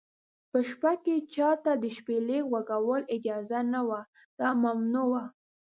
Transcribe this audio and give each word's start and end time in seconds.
په 0.51 0.59
شپه 0.69 0.91
کې 1.03 1.15
چا 1.33 1.49
ته 1.63 1.71
د 1.81 1.85
شپېلۍ 1.95 2.39
غږولو 2.51 3.09
اجازه 3.15 3.59
نه 3.73 3.81
وه، 3.87 4.01
دا 4.39 4.49
ممنوع 4.63 5.07
و. 5.11 5.13